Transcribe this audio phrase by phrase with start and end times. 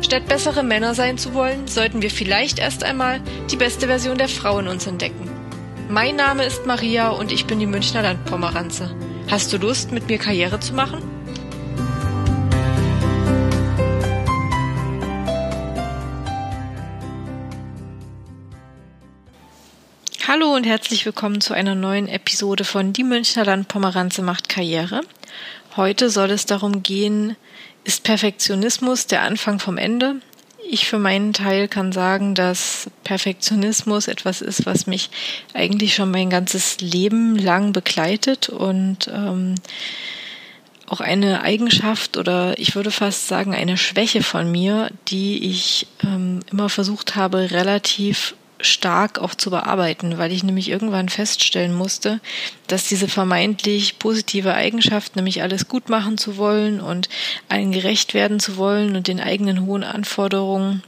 [0.00, 3.20] Statt bessere Männer sein zu wollen, sollten wir vielleicht erst einmal
[3.50, 5.28] die beste Version der Frau in uns entdecken.
[5.88, 8.94] Mein Name ist Maria und ich bin die Münchner Landpomeranze.
[9.28, 11.02] Hast du Lust, mit mir Karriere zu machen?
[20.28, 25.00] Hallo und herzlich willkommen zu einer neuen Episode von Die Münchner Landpomeranze macht Karriere.
[25.74, 27.34] Heute soll es darum gehen,
[27.88, 30.16] ist Perfektionismus der Anfang vom Ende?
[30.70, 35.08] Ich für meinen Teil kann sagen, dass Perfektionismus etwas ist, was mich
[35.54, 39.54] eigentlich schon mein ganzes Leben lang begleitet und ähm,
[40.86, 46.40] auch eine Eigenschaft oder ich würde fast sagen eine Schwäche von mir, die ich ähm,
[46.50, 52.20] immer versucht habe, relativ stark auch zu bearbeiten, weil ich nämlich irgendwann feststellen musste,
[52.66, 57.08] dass diese vermeintlich positive Eigenschaft, nämlich alles gut machen zu wollen und
[57.48, 60.82] allen gerecht werden zu wollen und den eigenen hohen Anforderungen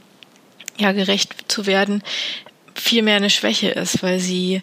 [0.77, 2.03] ja gerecht zu werden,
[2.75, 4.61] vielmehr eine Schwäche ist, weil sie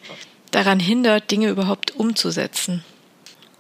[0.51, 2.85] daran hindert, Dinge überhaupt umzusetzen.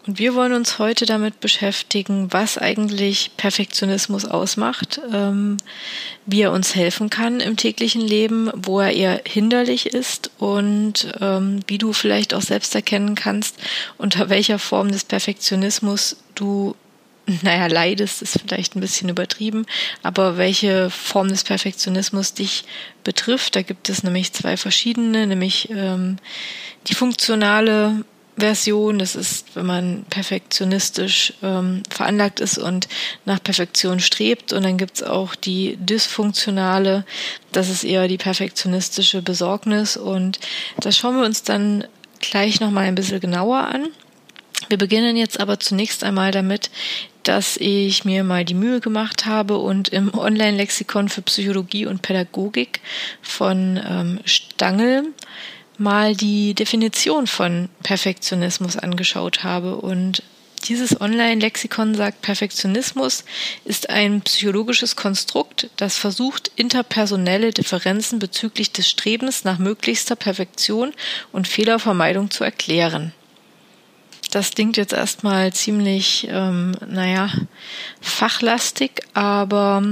[0.09, 5.59] Und wir wollen uns heute damit beschäftigen, was eigentlich Perfektionismus ausmacht, ähm,
[6.25, 11.61] wie er uns helfen kann im täglichen Leben, wo er eher hinderlich ist und ähm,
[11.67, 13.57] wie du vielleicht auch selbst erkennen kannst,
[13.99, 16.75] unter welcher Form des Perfektionismus du
[17.43, 19.67] naja, leidest ist vielleicht ein bisschen übertrieben,
[20.03, 22.65] aber welche Form des Perfektionismus dich
[23.05, 26.17] betrifft, da gibt es nämlich zwei verschiedene, nämlich ähm,
[26.87, 28.07] die funktionale
[28.39, 28.99] Version.
[28.99, 32.89] Das ist, wenn man perfektionistisch ähm, veranlagt ist und
[33.25, 34.53] nach Perfektion strebt.
[34.53, 37.05] Und dann gibt's auch die dysfunktionale,
[37.53, 39.97] das ist eher die perfektionistische Besorgnis.
[39.97, 40.41] Und
[40.81, 41.85] das schauen wir uns dann
[42.21, 43.89] gleich nochmal ein bisschen genauer an.
[44.69, 46.71] Wir beginnen jetzt aber zunächst einmal damit,
[47.23, 52.81] dass ich mir mal die Mühe gemacht habe und im Online-Lexikon für Psychologie und Pädagogik
[53.23, 55.05] von ähm, Stangl
[55.79, 60.23] mal die Definition von Perfektionismus angeschaut habe und
[60.65, 63.25] dieses Online-Lexikon sagt, Perfektionismus
[63.65, 70.93] ist ein psychologisches Konstrukt, das versucht, interpersonelle Differenzen bezüglich des Strebens nach möglichster Perfektion
[71.33, 73.13] und Fehlervermeidung zu erklären.
[74.31, 77.31] Das klingt jetzt erstmal ziemlich, ähm, naja,
[78.01, 79.83] fachlastig, aber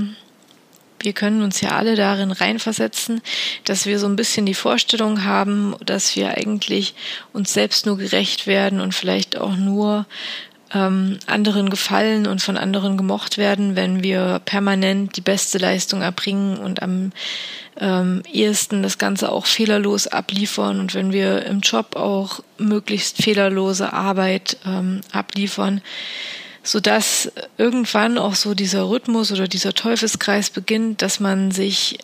[1.07, 3.23] wir können uns ja alle darin reinversetzen,
[3.63, 6.95] dass wir so ein bisschen die Vorstellung haben, dass wir eigentlich
[7.33, 10.05] uns selbst nur gerecht werden und vielleicht auch nur
[10.75, 16.57] ähm, anderen gefallen und von anderen gemocht werden, wenn wir permanent die beste Leistung erbringen
[16.57, 17.13] und am
[17.79, 23.93] ähm, ehesten das Ganze auch fehlerlos abliefern und wenn wir im Job auch möglichst fehlerlose
[23.93, 25.83] Arbeit ähm, abliefern
[26.67, 31.99] so dass irgendwann auch so dieser Rhythmus oder dieser Teufelskreis beginnt, dass man sich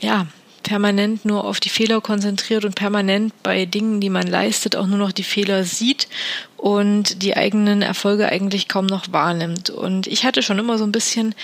[0.00, 0.26] ja
[0.64, 4.98] permanent nur auf die Fehler konzentriert und permanent bei Dingen, die man leistet, auch nur
[4.98, 6.08] noch die Fehler sieht
[6.56, 9.70] und die eigenen Erfolge eigentlich kaum noch wahrnimmt.
[9.70, 11.34] Und ich hatte schon immer so ein bisschen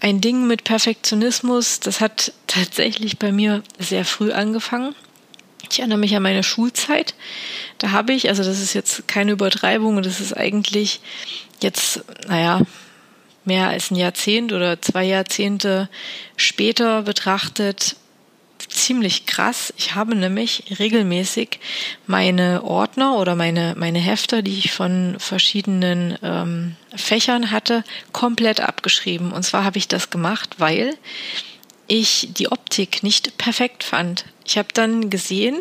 [0.00, 1.80] ein Ding mit Perfektionismus.
[1.80, 4.94] Das hat tatsächlich bei mir sehr früh angefangen.
[5.70, 7.14] Ich erinnere mich an meine Schulzeit.
[7.78, 11.00] Da habe ich, also das ist jetzt keine Übertreibung und das ist eigentlich
[11.60, 12.60] jetzt, naja,
[13.44, 15.88] mehr als ein Jahrzehnt oder zwei Jahrzehnte
[16.36, 17.96] später betrachtet,
[18.68, 19.72] ziemlich krass.
[19.76, 21.58] Ich habe nämlich regelmäßig
[22.06, 29.32] meine Ordner oder meine, meine Hefter, die ich von verschiedenen ähm, Fächern hatte, komplett abgeschrieben.
[29.32, 30.94] Und zwar habe ich das gemacht, weil
[31.92, 34.24] ich die Optik nicht perfekt fand.
[34.46, 35.60] Ich habe dann gesehen,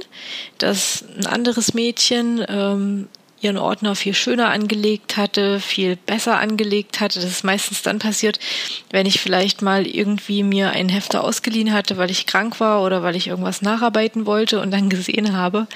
[0.59, 3.09] dass ein anderes Mädchen ähm,
[3.41, 7.19] ihren Ordner viel schöner angelegt hatte, viel besser angelegt hatte.
[7.19, 8.39] Das ist meistens dann passiert,
[8.91, 13.03] wenn ich vielleicht mal irgendwie mir einen Hefter ausgeliehen hatte, weil ich krank war oder
[13.03, 15.67] weil ich irgendwas nacharbeiten wollte und dann gesehen habe,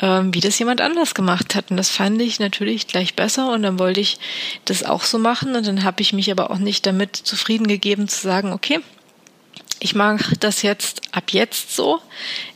[0.00, 1.72] ähm, wie das jemand anders gemacht hat.
[1.72, 4.18] Und das fand ich natürlich gleich besser und dann wollte ich
[4.64, 8.06] das auch so machen und dann habe ich mich aber auch nicht damit zufrieden gegeben
[8.06, 8.78] zu sagen, okay,
[9.82, 12.00] ich mache das jetzt ab jetzt so.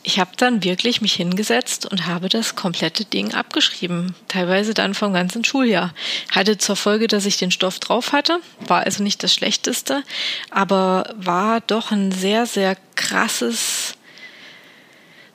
[0.05, 5.13] Ich habe dann wirklich mich hingesetzt und habe das komplette Ding abgeschrieben, teilweise dann vom
[5.13, 5.93] ganzen Schuljahr.
[6.31, 8.39] Hatte zur Folge, dass ich den Stoff drauf hatte,
[8.69, 10.05] war also nicht das Schlechteste,
[10.51, 13.95] aber war doch ein sehr, sehr krasses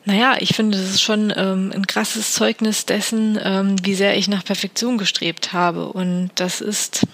[0.03, 4.27] naja, ich finde, das ist schon ähm, ein krasses Zeugnis dessen, ähm, wie sehr ich
[4.27, 5.89] nach Perfektion gestrebt habe.
[5.89, 7.05] Und das ist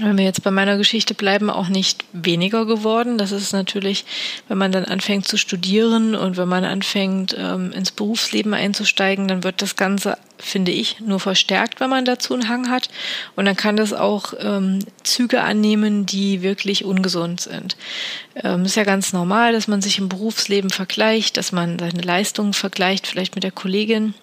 [0.00, 3.18] wenn wir jetzt bei meiner Geschichte bleiben, auch nicht weniger geworden.
[3.18, 4.04] Das ist natürlich,
[4.48, 9.44] wenn man dann anfängt zu studieren und wenn man anfängt, ähm, ins Berufsleben einzusteigen, dann
[9.44, 12.88] wird das Ganze, finde ich, nur verstärkt, wenn man dazu einen Hang hat.
[13.36, 17.76] Und dann kann das auch ähm, Züge annehmen, die wirklich ungesund sind.
[18.36, 22.52] Ähm, ist ja ganz normal, dass man sich im Berufsleben vergleicht, dass man seine Leistungen
[22.52, 24.14] vergleicht, vielleicht mit der Kollegin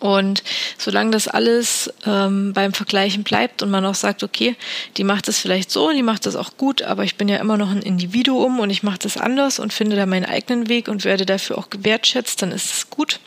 [0.00, 0.42] und
[0.78, 4.56] solange das alles ähm, beim Vergleichen bleibt und man auch sagt, okay,
[4.96, 7.58] die macht es vielleicht so, die macht das auch gut, aber ich bin ja immer
[7.58, 11.04] noch ein Individuum und ich mache das anders und finde da meinen eigenen Weg und
[11.04, 13.20] werde dafür auch gewertschätzt, dann ist es gut.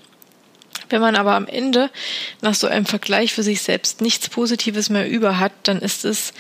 [0.90, 1.90] Wenn man aber am Ende
[2.42, 6.34] nach so einem Vergleich für sich selbst nichts Positives mehr über hat, dann ist es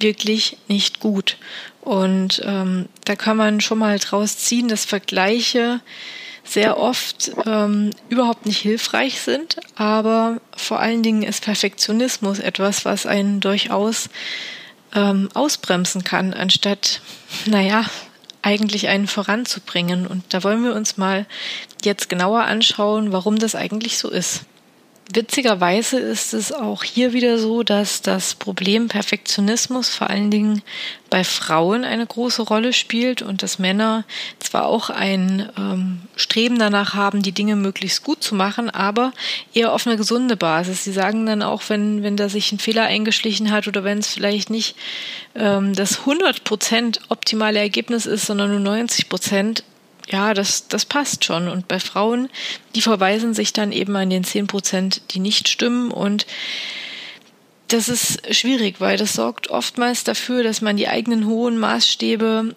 [0.00, 1.36] wirklich nicht gut.
[1.80, 5.80] Und ähm, da kann man schon mal draus ziehen, dass Vergleiche
[6.48, 13.06] sehr oft ähm, überhaupt nicht hilfreich sind, aber vor allen Dingen ist Perfektionismus etwas, was
[13.06, 14.08] einen durchaus
[14.94, 17.02] ähm, ausbremsen kann, anstatt,
[17.46, 17.84] naja,
[18.40, 20.06] eigentlich einen voranzubringen.
[20.06, 21.26] Und da wollen wir uns mal
[21.84, 24.42] jetzt genauer anschauen, warum das eigentlich so ist.
[25.10, 30.60] Witzigerweise ist es auch hier wieder so, dass das Problem Perfektionismus vor allen Dingen
[31.08, 34.04] bei Frauen eine große Rolle spielt und dass Männer
[34.38, 39.12] zwar auch ein ähm, Streben danach haben, die Dinge möglichst gut zu machen, aber
[39.54, 40.84] eher auf eine gesunde Basis.
[40.84, 44.08] Sie sagen dann auch, wenn, wenn da sich ein Fehler eingeschlichen hat oder wenn es
[44.08, 44.76] vielleicht nicht
[45.34, 49.64] ähm, das 100% optimale Ergebnis ist, sondern nur 90 Prozent,
[50.10, 51.48] ja, das, das passt schon.
[51.48, 52.28] Und bei Frauen,
[52.74, 55.90] die verweisen sich dann eben an den zehn Prozent, die nicht stimmen.
[55.90, 56.26] Und
[57.68, 62.54] das ist schwierig, weil das sorgt oftmals dafür, dass man die eigenen hohen Maßstäbe,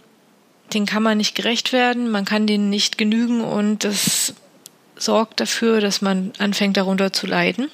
[0.73, 3.41] den kann man nicht gerecht werden, man kann denen nicht genügen.
[3.41, 4.33] Und das
[4.95, 7.69] sorgt dafür, dass man anfängt darunter zu leiden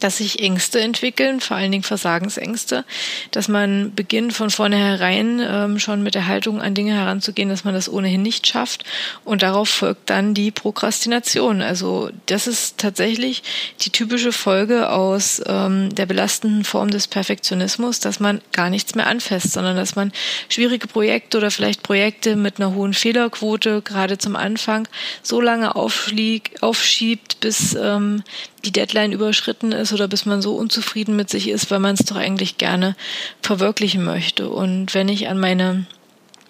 [0.00, 2.84] dass sich Ängste entwickeln, vor allen Dingen Versagensängste,
[3.30, 7.74] dass man beginnt von vornherein ähm, schon mit der Haltung an Dinge heranzugehen, dass man
[7.74, 8.84] das ohnehin nicht schafft
[9.24, 11.62] und darauf folgt dann die Prokrastination.
[11.62, 13.42] Also das ist tatsächlich
[13.80, 19.06] die typische Folge aus ähm, der belastenden Form des Perfektionismus, dass man gar nichts mehr
[19.06, 20.12] anfasst, sondern dass man
[20.48, 24.88] schwierige Projekte oder vielleicht Projekte mit einer hohen Fehlerquote gerade zum Anfang
[25.22, 28.22] so lange aufschiebt, bis ähm,
[28.66, 32.04] die Deadline überschritten ist oder bis man so unzufrieden mit sich ist, weil man es
[32.04, 32.96] doch eigentlich gerne
[33.40, 34.50] verwirklichen möchte.
[34.50, 35.86] Und wenn ich an meine,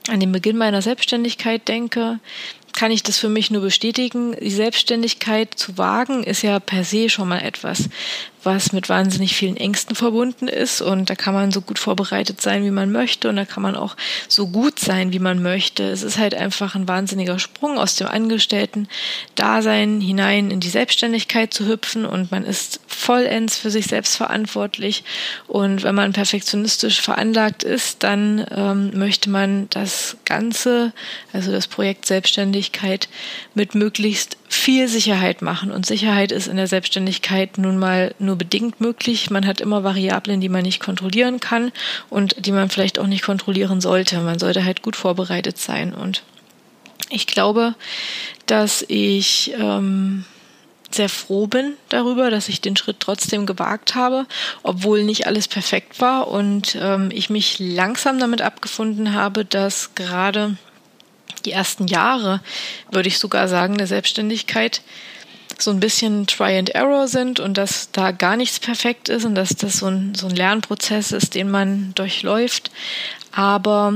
[0.09, 2.19] an den Beginn meiner Selbstständigkeit denke,
[2.73, 4.37] kann ich das für mich nur bestätigen.
[4.41, 7.89] Die Selbstständigkeit zu wagen ist ja per se schon mal etwas,
[8.47, 10.81] was mit wahnsinnig vielen Ängsten verbunden ist.
[10.81, 13.29] Und da kann man so gut vorbereitet sein, wie man möchte.
[13.29, 13.97] Und da kann man auch
[14.29, 15.83] so gut sein, wie man möchte.
[15.83, 21.67] Es ist halt einfach ein wahnsinniger Sprung aus dem Angestellten-Dasein hinein in die Selbstständigkeit zu
[21.67, 22.07] hüpfen.
[22.07, 25.05] Und man ist vollends für sich selbst verantwortlich.
[25.47, 30.93] Und wenn man perfektionistisch veranlagt ist, dann ähm, möchte man das Ganze,
[31.33, 33.09] also das Projekt Selbstständigkeit,
[33.55, 35.71] mit möglichst viel Sicherheit machen.
[35.71, 39.31] Und Sicherheit ist in der Selbstständigkeit nun mal nur bedingt möglich.
[39.31, 41.73] Man hat immer Variablen, die man nicht kontrollieren kann
[42.11, 44.21] und die man vielleicht auch nicht kontrollieren sollte.
[44.21, 45.93] Man sollte halt gut vorbereitet sein.
[45.95, 46.23] Und
[47.11, 47.75] ich glaube,
[48.47, 50.25] dass ich ähm,
[50.91, 54.27] sehr froh bin darüber, dass ich den Schritt trotzdem gewagt habe,
[54.63, 60.57] obwohl nicht alles perfekt war und ähm, ich mich langsam damit abgefunden habe, dass gerade
[61.45, 62.41] die ersten Jahre,
[62.91, 64.83] würde ich sogar sagen, der Selbstständigkeit
[65.63, 69.35] so ein bisschen Try and Error sind und dass da gar nichts perfekt ist und
[69.35, 72.71] dass das so ein, so ein Lernprozess ist, den man durchläuft.
[73.33, 73.95] Aber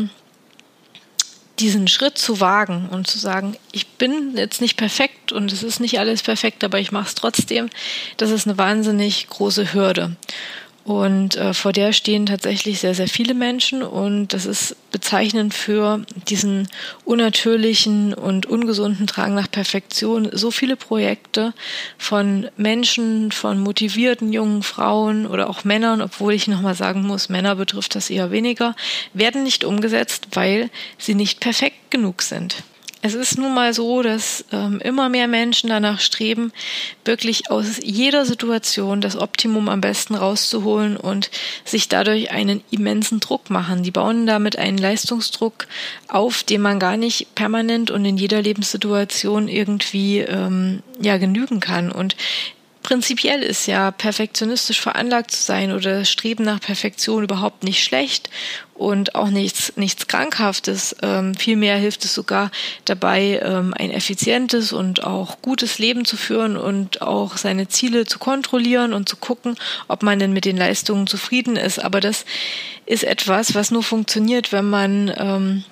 [1.60, 5.80] diesen Schritt zu wagen und zu sagen, ich bin jetzt nicht perfekt und es ist
[5.80, 7.68] nicht alles perfekt, aber ich mache es trotzdem,
[8.16, 10.16] das ist eine wahnsinnig große Hürde.
[10.90, 16.04] Und äh, vor der stehen tatsächlich sehr, sehr viele Menschen und das ist bezeichnend für
[16.28, 16.66] diesen
[17.04, 20.30] unnatürlichen und ungesunden Drang nach Perfektion.
[20.32, 21.54] So viele Projekte
[21.96, 27.54] von Menschen, von motivierten jungen Frauen oder auch Männern, obwohl ich nochmal sagen muss, Männer
[27.54, 28.74] betrifft das eher weniger,
[29.14, 32.64] werden nicht umgesetzt, weil sie nicht perfekt genug sind.
[33.02, 36.52] Es ist nun mal so, dass ähm, immer mehr Menschen danach streben,
[37.06, 41.30] wirklich aus jeder Situation das Optimum am besten rauszuholen und
[41.64, 43.82] sich dadurch einen immensen Druck machen.
[43.82, 45.66] Die bauen damit einen Leistungsdruck
[46.08, 51.90] auf, den man gar nicht permanent und in jeder Lebenssituation irgendwie ähm, ja genügen kann.
[51.90, 52.16] Und
[52.82, 58.30] prinzipiell ist ja perfektionistisch veranlagt zu sein oder Streben nach Perfektion überhaupt nicht schlecht
[58.74, 60.96] und auch nichts, nichts Krankhaftes.
[61.02, 62.50] Ähm, vielmehr hilft es sogar
[62.86, 68.18] dabei, ähm, ein effizientes und auch gutes Leben zu führen und auch seine Ziele zu
[68.18, 69.56] kontrollieren und zu gucken,
[69.88, 71.78] ob man denn mit den Leistungen zufrieden ist.
[71.84, 72.24] Aber das
[72.86, 75.64] ist etwas, was nur funktioniert, wenn man ähm,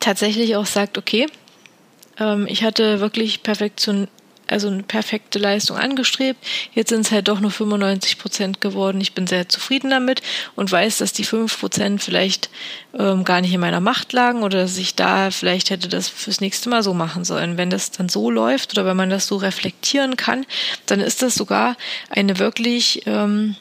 [0.00, 1.26] tatsächlich auch sagt, okay,
[2.18, 4.08] ähm, ich hatte wirklich Perfektion,
[4.50, 6.44] also eine perfekte Leistung angestrebt.
[6.72, 9.00] Jetzt sind es halt doch nur 95 Prozent geworden.
[9.00, 10.22] Ich bin sehr zufrieden damit
[10.56, 12.50] und weiß, dass die 5 Prozent vielleicht
[12.98, 16.40] ähm, gar nicht in meiner Macht lagen oder dass ich da vielleicht hätte das fürs
[16.40, 17.56] nächste Mal so machen sollen.
[17.56, 20.46] Wenn das dann so läuft oder wenn man das so reflektieren kann,
[20.86, 21.76] dann ist das sogar
[22.10, 23.56] eine wirklich ähm,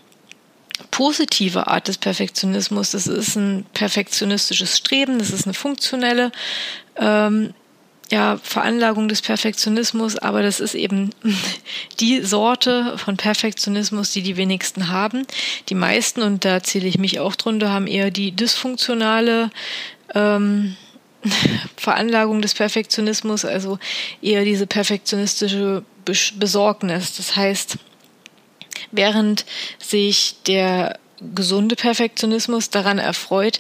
[0.92, 2.92] positive Art des Perfektionismus.
[2.92, 6.32] Das ist ein perfektionistisches Streben, das ist eine funktionelle
[6.98, 7.54] ähm,
[8.12, 11.12] ja, Veranlagung des Perfektionismus, aber das ist eben
[12.00, 15.26] die Sorte von Perfektionismus, die die wenigsten haben.
[15.70, 19.52] Die meisten, und da zähle ich mich auch drunter, haben eher die dysfunktionale
[20.16, 20.76] ähm,
[21.78, 23.78] Veranlagung des Perfektionismus, also
[24.22, 27.18] eher diese perfektionistische Besorgnis.
[27.18, 27.78] Das heißt,
[28.92, 29.46] während
[29.78, 30.98] sich der
[31.36, 33.60] gesunde Perfektionismus daran erfreut,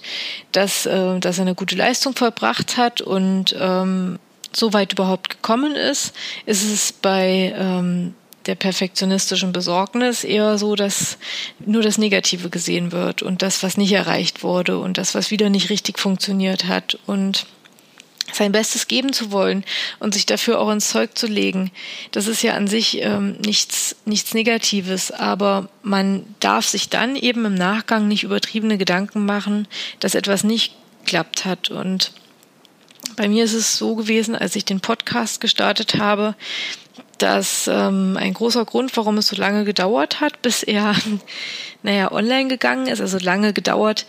[0.53, 4.17] dass, äh, dass er eine gute Leistung verbracht hat und ähm,
[4.51, 6.13] so weit überhaupt gekommen ist,
[6.45, 8.13] ist es bei ähm,
[8.45, 11.17] der perfektionistischen Besorgnis eher so, dass
[11.59, 15.49] nur das Negative gesehen wird und das, was nicht erreicht wurde und das, was wieder
[15.49, 16.97] nicht richtig funktioniert hat.
[17.05, 17.45] Und
[18.31, 19.63] sein Bestes geben zu wollen
[19.99, 21.71] und sich dafür auch ins Zeug zu legen,
[22.11, 27.45] das ist ja an sich ähm, nichts, nichts Negatives, aber man darf sich dann eben
[27.45, 29.67] im Nachgang nicht übertriebene Gedanken machen,
[29.99, 30.73] dass etwas nicht
[31.05, 31.69] geklappt hat.
[31.69, 32.11] Und
[33.19, 36.35] bei mir ist es so gewesen, als ich den Podcast gestartet habe,
[37.17, 40.95] dass ähm, ein großer Grund, warum es so lange gedauert hat, bis er,
[41.83, 44.05] naja, online gegangen ist, also lange gedauert,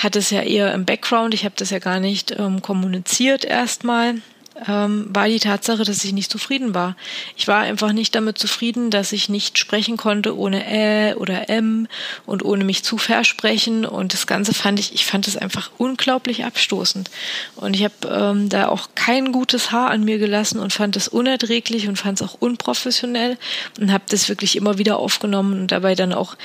[0.00, 1.34] hat es ja eher im Background.
[1.34, 4.22] Ich habe das ja gar nicht ähm, kommuniziert erstmal
[4.68, 6.96] ähm, war die Tatsache, dass ich nicht zufrieden war.
[7.36, 11.88] Ich war einfach nicht damit zufrieden, dass ich nicht sprechen konnte ohne Ä oder M
[12.26, 13.84] und ohne mich zu versprechen.
[13.84, 17.10] Und das Ganze fand ich, ich fand es einfach unglaublich abstoßend.
[17.56, 21.08] Und ich habe ähm, da auch kein gutes Haar an mir gelassen und fand es
[21.08, 23.38] unerträglich und fand es auch unprofessionell
[23.80, 26.36] und habe das wirklich immer wieder aufgenommen und dabei dann auch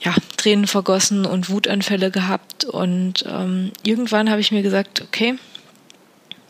[0.00, 2.64] ja, Tränen vergossen und Wutanfälle gehabt.
[2.64, 5.36] Und ähm, irgendwann habe ich mir gesagt, okay,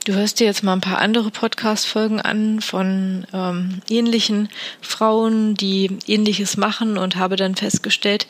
[0.09, 4.49] Du hörst dir jetzt mal ein paar andere Podcast-Folgen an von ähm, ähnlichen
[4.81, 8.27] Frauen, die ähnliches machen und habe dann festgestellt,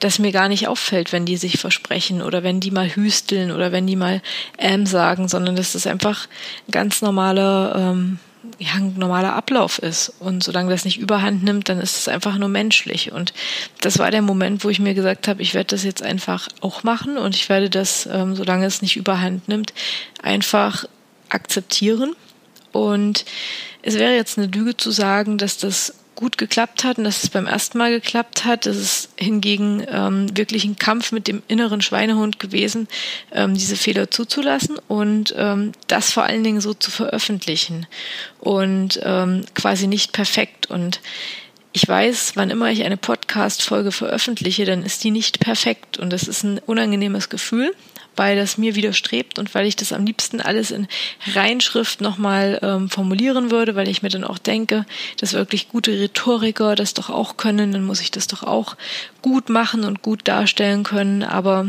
[0.00, 3.72] dass mir gar nicht auffällt, wenn die sich versprechen oder wenn die mal hüsteln oder
[3.72, 4.22] wenn die mal
[4.56, 6.28] ähm sagen, sondern dass das einfach
[6.66, 8.18] ein ganz normaler, ähm,
[8.58, 10.14] ja, ein normaler Ablauf ist.
[10.20, 13.12] Und solange das nicht überhand nimmt, dann ist es einfach nur menschlich.
[13.12, 13.34] Und
[13.82, 16.84] das war der Moment, wo ich mir gesagt habe, ich werde das jetzt einfach auch
[16.84, 19.74] machen und ich werde das, ähm, solange es nicht überhand nimmt,
[20.22, 20.86] einfach
[21.28, 22.14] akzeptieren.
[22.72, 23.24] Und
[23.82, 27.30] es wäre jetzt eine Lüge zu sagen, dass das gut geklappt hat und dass es
[27.30, 28.66] beim ersten Mal geklappt hat.
[28.66, 32.88] Es ist hingegen ähm, wirklich ein Kampf mit dem inneren Schweinehund gewesen,
[33.30, 37.86] ähm, diese Fehler zuzulassen und ähm, das vor allen Dingen so zu veröffentlichen
[38.40, 40.66] und ähm, quasi nicht perfekt.
[40.66, 41.00] Und
[41.72, 46.24] ich weiß, wann immer ich eine Podcast-Folge veröffentliche, dann ist die nicht perfekt und das
[46.24, 47.72] ist ein unangenehmes Gefühl
[48.18, 50.88] weil das mir widerstrebt und weil ich das am liebsten alles in
[51.32, 54.84] Reinschrift nochmal ähm, formulieren würde, weil ich mir dann auch denke,
[55.18, 58.76] dass wirklich gute Rhetoriker das doch auch können, dann muss ich das doch auch
[59.22, 61.68] gut machen und gut darstellen können, aber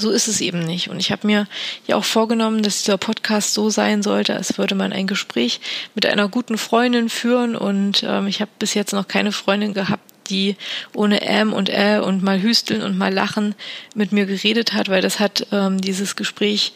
[0.00, 0.88] so ist es eben nicht.
[0.88, 1.46] Und ich habe mir
[1.86, 5.60] ja auch vorgenommen, dass dieser Podcast so sein sollte, als würde man ein Gespräch
[5.94, 7.54] mit einer guten Freundin führen.
[7.54, 10.56] Und ähm, ich habe bis jetzt noch keine Freundin gehabt, die
[10.94, 13.54] ohne M und Ä und mal hüsteln und mal lachen
[13.94, 16.72] mit mir geredet hat, weil das hat ähm, dieses Gespräch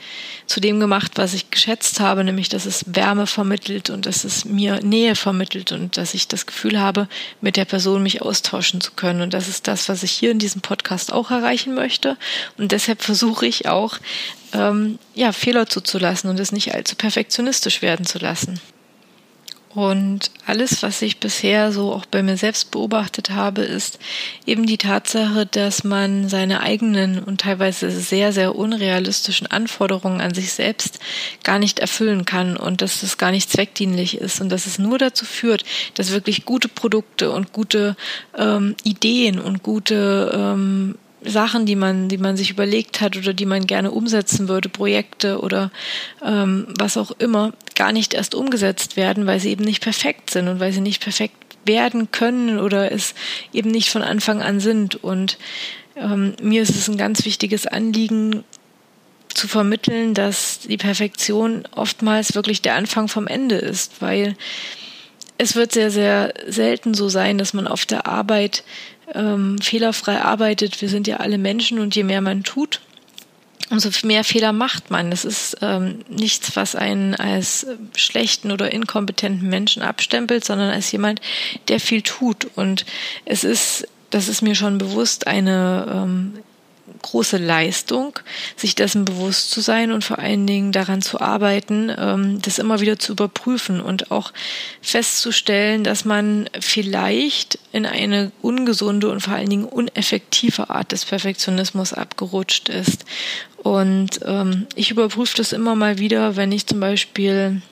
[0.47, 4.45] zu dem gemacht, was ich geschätzt habe, nämlich dass es Wärme vermittelt und dass es
[4.45, 7.09] mir Nähe vermittelt und dass ich das Gefühl habe,
[7.41, 9.23] mit der Person mich austauschen zu können.
[9.23, 12.17] Und das ist das, was ich hier in diesem Podcast auch erreichen möchte.
[12.59, 13.99] Und deshalb versuche ich auch,
[14.53, 18.61] ähm, ja, Fehler zuzulassen und es nicht allzu perfektionistisch werden zu lassen.
[19.75, 23.99] Und alles, was ich bisher so auch bei mir selbst beobachtet habe, ist
[24.47, 30.53] eben die Tatsache, dass man seine eigenen und teilweise sehr, sehr unrealistischen Anforderungen an sich
[30.53, 31.01] selbst
[31.43, 34.99] gar nicht erfüllen kann und dass das gar nicht zweckdienlich ist und dass es nur
[34.99, 35.65] dazu führt,
[35.95, 37.97] dass wirklich gute Produkte und gute
[38.39, 43.47] ähm, Ideen und gute ähm, Sachen, die man, die man sich überlegt hat oder die
[43.47, 45.71] man gerne umsetzen würde, Projekte oder
[46.25, 50.49] ähm, was auch immer, gar nicht erst umgesetzt werden, weil sie eben nicht perfekt sind
[50.49, 53.15] und weil sie nicht perfekt werden können oder es
[53.53, 55.03] eben nicht von Anfang an sind.
[55.03, 55.39] Und
[55.97, 58.45] ähm, mir ist es ein ganz wichtiges Anliegen,
[59.35, 64.37] zu vermitteln, dass die Perfektion oftmals wirklich der Anfang vom Ende ist, weil
[65.39, 68.63] es wird sehr, sehr selten so sein, dass man auf der Arbeit
[69.13, 70.81] ähm, fehlerfrei arbeitet.
[70.81, 72.81] Wir sind ja alle Menschen und je mehr man tut,
[73.75, 75.11] umso mehr Fehler macht man.
[75.11, 77.67] Das ist ähm, nichts, was einen als
[77.97, 81.21] schlechten oder inkompetenten Menschen abstempelt, sondern als jemand,
[81.69, 82.47] der viel tut.
[82.55, 82.87] Und
[83.25, 86.35] es ist, das ist mir schon bewusst, eine ähm,
[87.03, 88.19] große Leistung,
[88.57, 92.81] sich dessen bewusst zu sein und vor allen Dingen daran zu arbeiten, ähm, das immer
[92.81, 94.33] wieder zu überprüfen und auch
[94.83, 101.93] festzustellen, dass man vielleicht in eine ungesunde und vor allen Dingen uneffektive Art des Perfektionismus
[101.93, 103.05] abgerutscht ist.
[103.57, 107.63] Und ähm, ich überprüfe das immer mal wieder, wenn ich zum Beispiel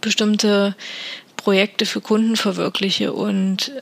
[0.00, 0.74] bestimmte
[1.36, 3.72] Projekte für Kunden verwirkliche und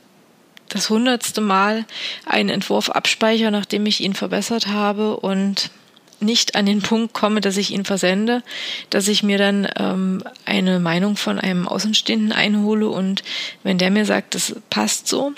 [0.69, 1.85] das hundertste Mal
[2.25, 5.71] einen Entwurf abspeichere, nachdem ich ihn verbessert habe und
[6.19, 8.41] nicht an den Punkt komme, dass ich ihn versende,
[8.89, 13.23] dass ich mir dann ähm, eine Meinung von einem Außenstehenden einhole und
[13.63, 15.33] wenn der mir sagt, das passt so,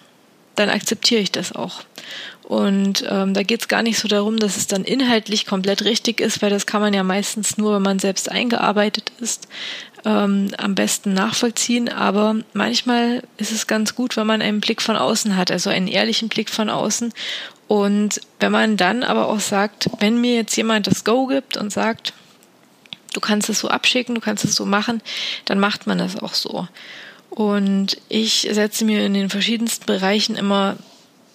[0.55, 1.83] dann akzeptiere ich das auch.
[2.43, 6.19] Und ähm, da geht es gar nicht so darum, dass es dann inhaltlich komplett richtig
[6.19, 9.47] ist, weil das kann man ja meistens nur, wenn man selbst eingearbeitet ist,
[10.05, 11.89] ähm, am besten nachvollziehen.
[11.89, 15.87] Aber manchmal ist es ganz gut, wenn man einen Blick von außen hat, also einen
[15.87, 17.13] ehrlichen Blick von außen.
[17.67, 21.71] Und wenn man dann aber auch sagt, wenn mir jetzt jemand das Go gibt und
[21.71, 22.13] sagt,
[23.13, 25.01] du kannst es so abschicken, du kannst es so machen,
[25.45, 26.67] dann macht man das auch so.
[27.29, 30.77] Und ich setze mir in den verschiedensten Bereichen immer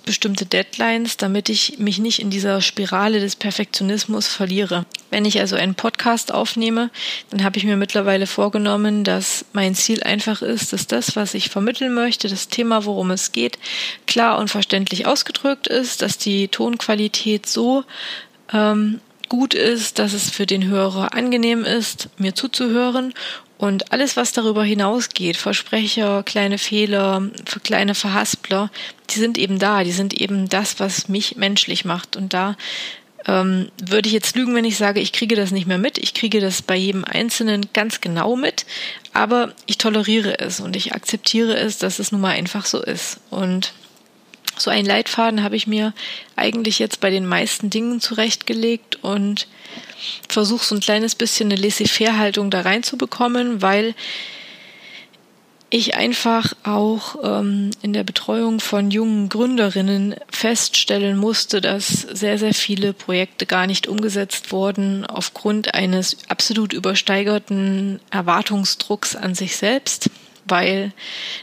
[0.05, 4.87] bestimmte Deadlines, damit ich mich nicht in dieser Spirale des Perfektionismus verliere.
[5.11, 6.91] Wenn ich also einen Podcast aufnehme,
[7.31, 11.51] dann habe ich mir mittlerweile vorgenommen, dass mein Ziel einfach ist, dass das, was ich
[11.51, 13.59] vermitteln möchte, das Thema, worum es geht,
[14.07, 17.85] klar und verständlich ausgedrückt ist, dass die Tonqualität so
[18.53, 23.15] ähm, gut ist, dass es für den Hörer angenehm ist, mir zuzuhören
[23.57, 27.31] und alles, was darüber hinausgeht, Versprecher, kleine Fehler,
[27.63, 28.71] kleine Verhaspler,
[29.11, 29.85] die sind eben da.
[29.85, 32.17] Die sind eben das, was mich menschlich macht.
[32.17, 32.57] Und da
[33.27, 35.99] ähm, würde ich jetzt lügen, wenn ich sage, ich kriege das nicht mehr mit.
[35.99, 38.67] Ich kriege das bei jedem Einzelnen ganz genau mit.
[39.13, 43.21] Aber ich toleriere es und ich akzeptiere es, dass es nun mal einfach so ist.
[43.31, 43.73] Und
[44.57, 45.93] so einen Leitfaden habe ich mir
[46.37, 49.47] eigentlich jetzt bei den meisten Dingen zurechtgelegt und
[50.29, 53.95] versuche so ein kleines bisschen eine Laissez-faire-Haltung da reinzubekommen, weil
[55.71, 62.55] ich einfach auch ähm, in der Betreuung von jungen Gründerinnen feststellen musste, dass sehr, sehr
[62.55, 70.11] viele Projekte gar nicht umgesetzt wurden aufgrund eines absolut übersteigerten Erwartungsdrucks an sich selbst
[70.47, 70.93] weil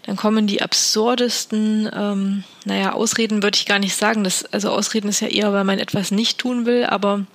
[0.05, 4.23] dann kommen die absurdesten, ähm, naja, Ausreden würde ich gar nicht sagen.
[4.23, 7.25] Das, also Ausreden ist ja eher, weil man etwas nicht tun will, aber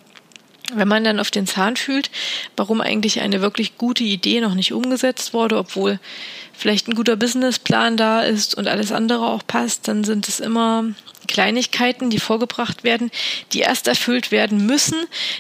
[0.75, 2.11] wenn man dann auf den Zahn fühlt,
[2.57, 6.01] warum eigentlich eine wirklich gute Idee noch nicht umgesetzt wurde, obwohl
[6.57, 10.85] vielleicht ein guter Businessplan da ist und alles andere auch passt, dann sind es immer
[11.27, 13.11] Kleinigkeiten, die vorgebracht werden,
[13.53, 14.97] die erst erfüllt werden müssen,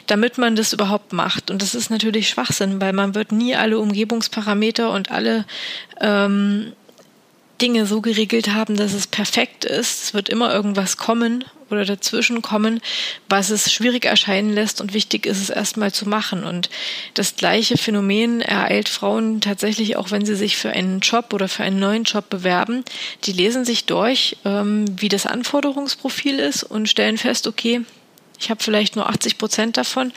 [0.07, 1.51] damit man das überhaupt macht.
[1.51, 5.45] Und das ist natürlich Schwachsinn, weil man wird nie alle Umgebungsparameter und alle
[6.01, 6.73] ähm,
[7.61, 10.05] Dinge so geregelt haben, dass es perfekt ist.
[10.05, 12.81] Es wird immer irgendwas kommen oder dazwischen kommen,
[13.29, 16.45] was es schwierig erscheinen lässt und wichtig ist es erstmal zu machen.
[16.45, 16.71] Und
[17.15, 21.65] das gleiche Phänomen ereilt Frauen tatsächlich auch, wenn sie sich für einen Job oder für
[21.65, 22.85] einen neuen Job bewerben.
[23.25, 27.83] Die lesen sich durch, ähm, wie das Anforderungsprofil ist und stellen fest, okay,
[28.39, 30.13] ich habe vielleicht nur 80 Prozent davon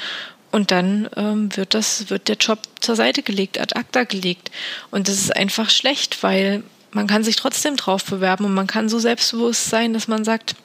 [0.51, 4.51] und dann ähm, wird das, wird der Job zur Seite gelegt, ad acta gelegt.
[4.91, 8.89] Und das ist einfach schlecht, weil man kann sich trotzdem drauf bewerben und man kann
[8.89, 10.55] so selbstbewusst sein, dass man sagt,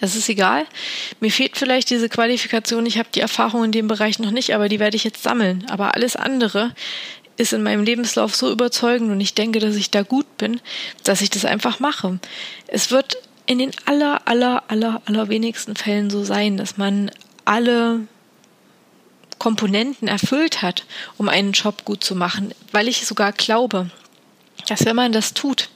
[0.00, 0.64] es ist egal.
[1.20, 2.86] Mir fehlt vielleicht diese Qualifikation.
[2.86, 5.66] Ich habe die Erfahrung in dem Bereich noch nicht, aber die werde ich jetzt sammeln.
[5.68, 6.72] Aber alles andere
[7.36, 10.60] ist in meinem Lebenslauf so überzeugend und ich denke, dass ich da gut bin,
[11.04, 12.18] dass ich das einfach mache.
[12.66, 17.10] Es wird in den aller, aller, aller, aller wenigsten Fällen so sein, dass man
[17.44, 18.00] alle
[19.38, 20.84] Komponenten erfüllt hat,
[21.16, 23.90] um einen Job gut zu machen, weil ich sogar glaube,
[24.66, 25.68] dass wenn man das tut,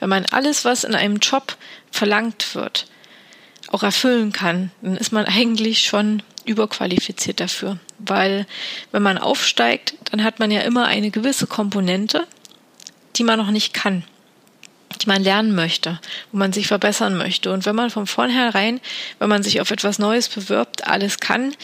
[0.00, 1.56] wenn man alles, was in einem Job
[1.90, 2.86] verlangt wird,
[3.68, 7.78] auch erfüllen kann, dann ist man eigentlich schon überqualifiziert dafür.
[7.98, 8.46] Weil
[8.90, 12.26] wenn man aufsteigt, dann hat man ja immer eine gewisse Komponente,
[13.16, 14.04] die man noch nicht kann,
[15.00, 16.00] die man lernen möchte,
[16.32, 17.52] wo man sich verbessern möchte.
[17.52, 18.80] Und wenn man von vornherein,
[19.18, 21.54] wenn man sich auf etwas Neues bewirbt, alles kann,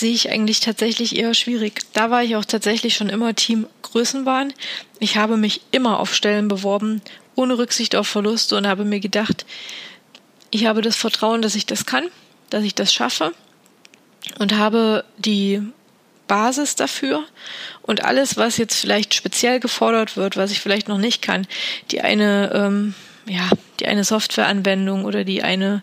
[0.00, 1.80] sehe ich eigentlich tatsächlich eher schwierig.
[1.92, 4.52] Da war ich auch tatsächlich schon immer Team Größenwahn.
[4.98, 7.02] Ich habe mich immer auf Stellen beworben,
[7.34, 9.46] ohne Rücksicht auf Verluste und habe mir gedacht,
[10.50, 12.08] ich habe das Vertrauen, dass ich das kann,
[12.50, 13.32] dass ich das schaffe
[14.38, 15.62] und habe die
[16.26, 17.24] Basis dafür
[17.82, 21.46] und alles, was jetzt vielleicht speziell gefordert wird, was ich vielleicht noch nicht kann,
[21.90, 22.94] die eine, ähm,
[23.26, 23.48] ja,
[23.80, 25.82] die eine Softwareanwendung oder die eine,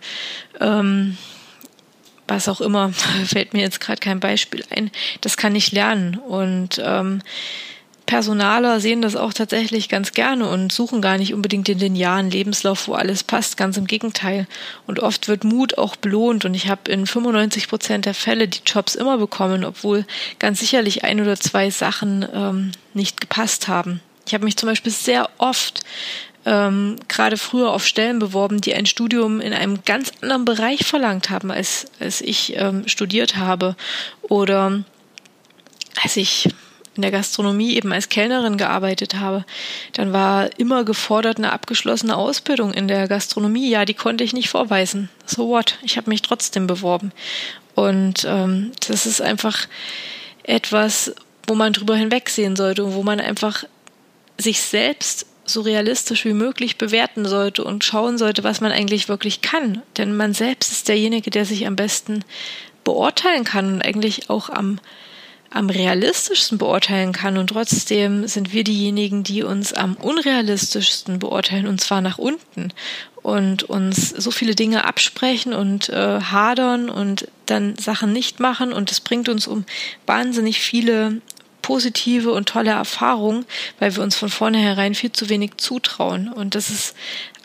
[0.60, 1.18] ähm,
[2.28, 2.92] was auch immer,
[3.26, 7.22] fällt mir jetzt gerade kein Beispiel ein, das kann ich lernen und ähm,
[8.06, 12.30] Personaler sehen das auch tatsächlich ganz gerne und suchen gar nicht unbedingt in den Jahren
[12.30, 13.58] Lebenslauf, wo alles passt.
[13.58, 14.48] Ganz im Gegenteil.
[14.86, 16.46] Und oft wird Mut auch belohnt.
[16.46, 20.06] Und ich habe in 95 Prozent der Fälle die Jobs immer bekommen, obwohl
[20.38, 24.02] ganz sicherlich ein oder zwei Sachen ähm, nicht gepasst haben.
[24.28, 25.82] Ich habe mich zum Beispiel sehr oft
[26.46, 31.30] ähm, gerade früher auf Stellen beworben, die ein Studium in einem ganz anderen Bereich verlangt
[31.30, 33.76] haben, als, als ich ähm, studiert habe.
[34.22, 34.84] Oder
[36.04, 36.50] als ich
[36.96, 39.44] in der Gastronomie eben als Kellnerin gearbeitet habe,
[39.94, 43.70] dann war immer gefordert eine abgeschlossene Ausbildung in der Gastronomie.
[43.70, 45.10] Ja, die konnte ich nicht vorweisen.
[45.26, 45.78] So what?
[45.82, 47.12] Ich habe mich trotzdem beworben.
[47.74, 49.68] Und ähm, das ist einfach
[50.44, 51.14] etwas,
[51.48, 53.66] wo man drüber hinwegsehen sollte und wo man einfach
[54.38, 59.42] sich selbst so realistisch wie möglich bewerten sollte und schauen sollte, was man eigentlich wirklich
[59.42, 59.82] kann.
[59.98, 62.24] Denn man selbst ist derjenige, der sich am besten
[62.84, 64.80] beurteilen kann und eigentlich auch am
[65.56, 71.80] am realistischsten beurteilen kann und trotzdem sind wir diejenigen, die uns am unrealistischsten beurteilen und
[71.80, 72.74] zwar nach unten
[73.22, 78.92] und uns so viele Dinge absprechen und äh, hadern und dann Sachen nicht machen und
[78.92, 79.64] es bringt uns um
[80.06, 81.22] wahnsinnig viele
[81.66, 83.44] positive und tolle Erfahrungen,
[83.80, 86.96] weil wir uns von vornherein viel zu wenig zutrauen und das ist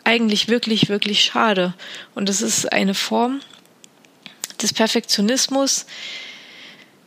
[0.03, 1.73] eigentlich wirklich, wirklich schade
[2.13, 3.41] und das ist eine Form
[4.61, 5.87] des Perfektionismus,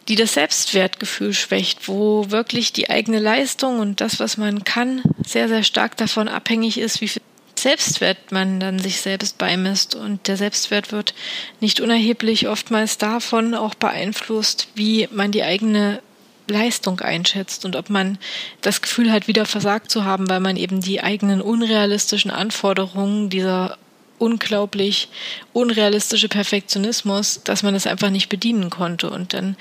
[0.09, 5.47] die das Selbstwertgefühl schwächt, wo wirklich die eigene Leistung und das, was man kann, sehr,
[5.47, 7.23] sehr stark davon abhängig ist, wie viel
[7.57, 9.95] Selbstwert man dann sich selbst beimisst.
[9.95, 11.15] Und der Selbstwert wird
[11.61, 16.03] nicht unerheblich oftmals davon auch beeinflusst, wie man die eigene
[16.47, 18.19] Leistung einschätzt und ob man
[18.61, 23.79] das Gefühl hat, wieder versagt zu haben, weil man eben die eigenen unrealistischen Anforderungen dieser
[24.19, 25.09] unglaublich
[25.53, 29.11] unrealistische Perfektionismus, dass man das einfach nicht bedienen konnte.
[29.11, 29.57] Und dann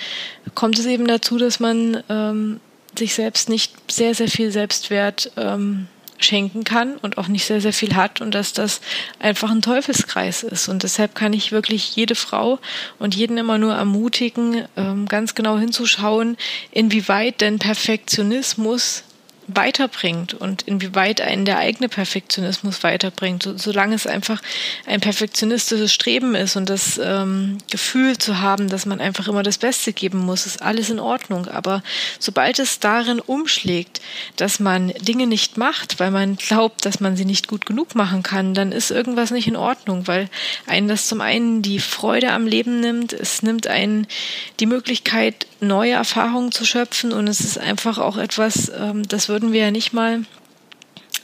[0.56, 2.60] kommt es eben dazu, dass man ähm,
[2.98, 7.74] sich selbst nicht sehr, sehr viel Selbstwert ähm, schenken kann und auch nicht sehr, sehr
[7.74, 8.82] viel hat und dass das
[9.20, 10.68] einfach ein Teufelskreis ist.
[10.68, 12.60] Und deshalb kann ich wirklich jede Frau
[13.00, 16.38] und jeden immer nur ermutigen, ähm, ganz genau hinzuschauen,
[16.72, 19.04] inwieweit denn Perfektionismus
[19.48, 23.44] weiterbringt und inwieweit einen der eigene Perfektionismus weiterbringt.
[23.44, 24.42] So, solange es einfach
[24.86, 29.58] ein perfektionistisches Streben ist und das ähm, Gefühl zu haben, dass man einfach immer das
[29.58, 31.48] Beste geben muss, ist alles in Ordnung.
[31.48, 31.84] Aber
[32.20, 34.02] sobald es darin umschlägt,
[34.38, 38.24] dass man Dinge nicht macht, weil man glaubt, dass man sie nicht gut genug machen
[38.24, 40.30] kann, dann ist irgendwas nicht in Ordnung, weil
[40.68, 44.08] einen das zum einen die Freude am Leben nimmt, es nimmt einen
[44.60, 49.52] die Möglichkeit, neue Erfahrungen zu schöpfen und es ist einfach auch etwas, ähm, das würden
[49.52, 50.26] wir ja nicht mal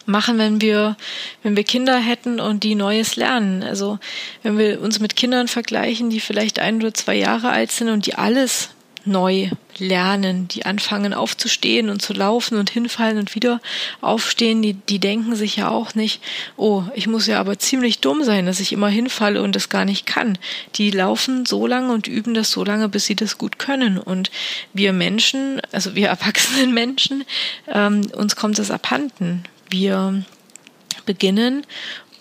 [0.05, 0.97] machen, wenn wir,
[1.43, 3.63] wenn wir Kinder hätten und die Neues lernen.
[3.63, 3.99] Also
[4.43, 8.05] wenn wir uns mit Kindern vergleichen, die vielleicht ein oder zwei Jahre alt sind und
[8.05, 8.69] die alles
[9.09, 13.61] neu lernen, die anfangen aufzustehen und zu laufen und hinfallen und wieder
[14.01, 16.21] aufstehen, die, die denken sich ja auch nicht,
[16.57, 19.85] oh, ich muss ja aber ziemlich dumm sein, dass ich immer hinfalle und das gar
[19.85, 20.37] nicht kann.
[20.75, 23.97] Die laufen so lange und üben das so lange, bis sie das gut können.
[23.97, 24.31] Und
[24.73, 27.25] wir Menschen, also wir erwachsenen Menschen,
[27.67, 29.43] ähm, uns kommt das abhanden.
[29.69, 30.23] Wir
[31.05, 31.65] beginnen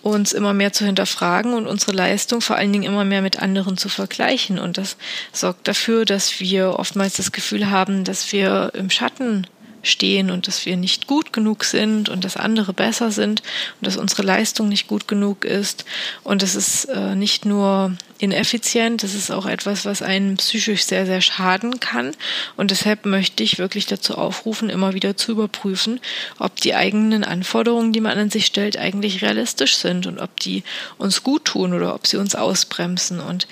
[0.01, 3.77] uns immer mehr zu hinterfragen und unsere Leistung vor allen Dingen immer mehr mit anderen
[3.77, 4.59] zu vergleichen.
[4.59, 4.97] Und das
[5.31, 9.47] sorgt dafür, dass wir oftmals das Gefühl haben, dass wir im Schatten
[9.81, 13.41] stehen und dass wir nicht gut genug sind und dass andere besser sind
[13.79, 15.85] und dass unsere Leistung nicht gut genug ist.
[16.23, 21.05] Und es ist äh, nicht nur ineffizient, es ist auch etwas, was einen psychisch sehr,
[21.05, 22.13] sehr schaden kann.
[22.57, 25.99] Und deshalb möchte ich wirklich dazu aufrufen, immer wieder zu überprüfen,
[26.37, 30.63] ob die eigenen Anforderungen, die man an sich stellt, eigentlich realistisch sind und ob die
[30.97, 33.21] uns gut tun oder ob sie uns ausbremsen.
[33.21, 33.47] Und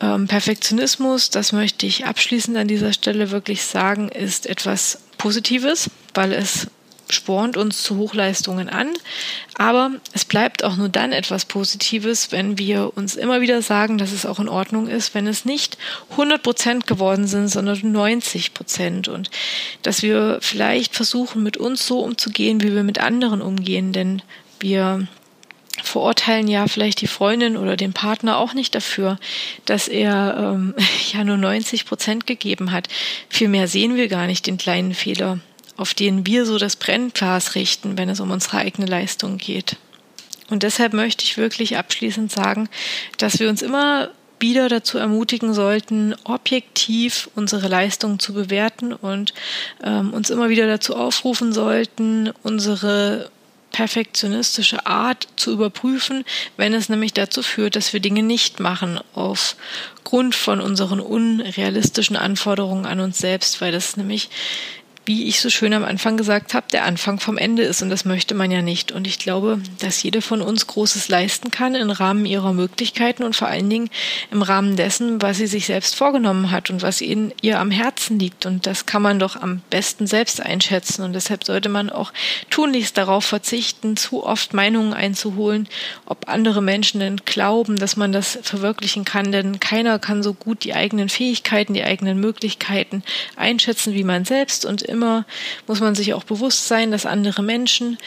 [0.00, 6.32] ähm, Perfektionismus, das möchte ich abschließend an dieser Stelle wirklich sagen, ist etwas Positives, weil
[6.32, 6.66] es
[7.08, 8.90] spornt uns zu Hochleistungen an.
[9.54, 14.10] Aber es bleibt auch nur dann etwas Positives, wenn wir uns immer wieder sagen, dass
[14.10, 15.78] es auch in Ordnung ist, wenn es nicht
[16.10, 19.06] 100 Prozent geworden sind, sondern 90 Prozent.
[19.06, 19.30] Und
[19.82, 23.92] dass wir vielleicht versuchen, mit uns so umzugehen, wie wir mit anderen umgehen.
[23.92, 24.22] Denn
[24.58, 25.06] wir
[25.92, 29.18] verurteilen ja vielleicht die Freundin oder den Partner auch nicht dafür,
[29.66, 30.74] dass er ähm,
[31.12, 32.88] ja nur 90 Prozent gegeben hat.
[33.28, 35.38] Vielmehr sehen wir gar nicht den kleinen Fehler,
[35.76, 39.76] auf den wir so das Brennglas richten, wenn es um unsere eigene Leistung geht.
[40.48, 42.68] Und deshalb möchte ich wirklich abschließend sagen,
[43.18, 49.34] dass wir uns immer wieder dazu ermutigen sollten, objektiv unsere Leistung zu bewerten und
[49.84, 53.30] ähm, uns immer wieder dazu aufrufen sollten, unsere
[53.72, 56.24] perfektionistische Art zu überprüfen,
[56.56, 62.86] wenn es nämlich dazu führt, dass wir Dinge nicht machen aufgrund von unseren unrealistischen Anforderungen
[62.86, 64.28] an uns selbst, weil das nämlich
[65.04, 68.04] wie ich so schön am Anfang gesagt habe, der Anfang vom Ende ist und das
[68.04, 68.92] möchte man ja nicht.
[68.92, 73.34] Und ich glaube, dass jede von uns Großes leisten kann im Rahmen ihrer Möglichkeiten und
[73.34, 73.90] vor allen Dingen
[74.30, 78.18] im Rahmen dessen, was sie sich selbst vorgenommen hat und was ihnen ihr am Herzen
[78.18, 78.46] liegt.
[78.46, 81.02] Und das kann man doch am besten selbst einschätzen.
[81.02, 82.12] Und deshalb sollte man auch
[82.50, 85.68] tunlichst darauf verzichten, zu oft Meinungen einzuholen,
[86.06, 89.32] ob andere Menschen denn glauben, dass man das verwirklichen kann.
[89.32, 93.02] Denn keiner kann so gut die eigenen Fähigkeiten, die eigenen Möglichkeiten
[93.34, 94.64] einschätzen wie man selbst.
[94.64, 95.24] Und immer
[95.66, 97.98] muss man sich auch bewusst sein, dass andere Menschen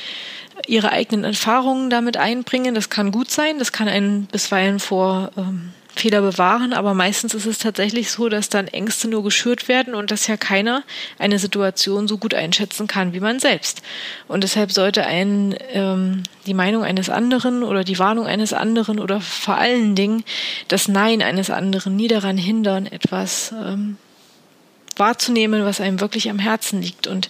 [0.67, 2.76] ihre eigenen Erfahrungen damit einbringen.
[2.76, 7.45] Das kann gut sein, das kann einen bisweilen vor ähm, Fehler bewahren, aber meistens ist
[7.45, 10.84] es tatsächlich so, dass dann Ängste nur geschürt werden und dass ja keiner
[11.19, 13.82] eine Situation so gut einschätzen kann wie man selbst.
[14.28, 19.21] Und deshalb sollte einen ähm, die Meinung eines anderen oder die Warnung eines anderen oder
[19.21, 20.24] vor allen Dingen
[20.67, 23.98] das Nein eines anderen nie daran hindern, etwas ähm,
[24.96, 27.08] wahrzunehmen, was einem wirklich am Herzen liegt.
[27.08, 27.30] Und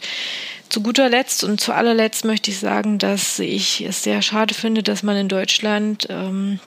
[0.70, 4.84] zu guter Letzt und zu allerletzt möchte ich sagen, dass ich es sehr schade finde,
[4.84, 6.60] dass man in Deutschland ähm,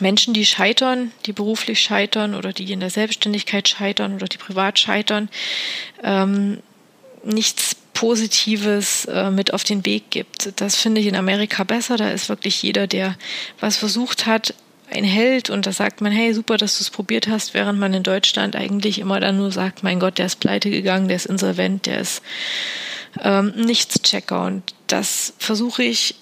[0.00, 4.78] Menschen, die scheitern, die beruflich scheitern oder die in der Selbstständigkeit scheitern oder die privat
[4.78, 5.28] scheitern,
[6.02, 6.58] ähm,
[7.24, 10.60] nichts Positives äh, mit auf den Weg gibt.
[10.60, 11.96] Das finde ich in Amerika besser.
[11.96, 13.16] Da ist wirklich jeder, der
[13.60, 14.54] was versucht hat,
[14.94, 17.94] ein Held und da sagt man, hey, super, dass du es probiert hast, während man
[17.94, 21.26] in Deutschland eigentlich immer dann nur sagt, mein Gott, der ist pleite gegangen, der ist
[21.26, 22.22] insolvent, der ist
[23.20, 24.44] ähm, Nichtschecker.
[24.44, 26.16] Und das versuche ich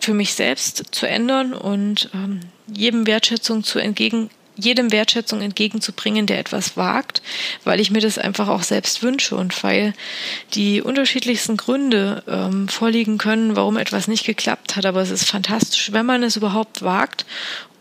[0.00, 6.38] für mich selbst zu ändern und ähm, jedem Wertschätzung zu entgegen jedem Wertschätzung entgegenzubringen, der
[6.38, 7.22] etwas wagt,
[7.64, 9.94] weil ich mir das einfach auch selbst wünsche und weil
[10.54, 14.86] die unterschiedlichsten Gründe ähm, vorliegen können, warum etwas nicht geklappt hat.
[14.86, 17.24] Aber es ist fantastisch, wenn man es überhaupt wagt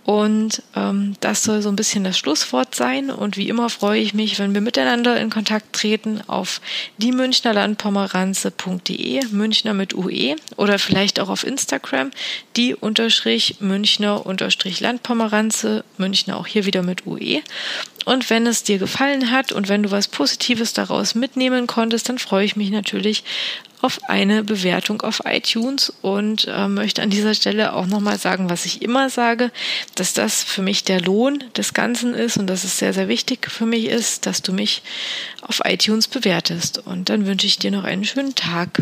[0.09, 3.11] und ähm, das soll so ein bisschen das Schlusswort sein.
[3.11, 6.61] Und wie immer freue ich mich, wenn wir miteinander in Kontakt treten auf
[6.97, 12.09] die Münchnerlandpomeranze.de, Münchner mit UE oder vielleicht auch auf Instagram,
[12.55, 17.43] die unterstrich Münchner unterstrich Landpomeranze, Münchner auch hier wieder mit UE.
[18.05, 22.17] Und wenn es dir gefallen hat und wenn du was Positives daraus mitnehmen konntest, dann
[22.17, 23.23] freue ich mich natürlich
[23.81, 28.65] auf eine Bewertung auf iTunes und äh, möchte an dieser Stelle auch nochmal sagen, was
[28.65, 29.51] ich immer sage,
[29.95, 33.49] dass das für mich der Lohn des Ganzen ist und dass es sehr, sehr wichtig
[33.49, 34.81] für mich ist, dass du mich
[35.41, 36.79] auf iTunes bewertest.
[36.79, 38.79] Und dann wünsche ich dir noch einen schönen Tag.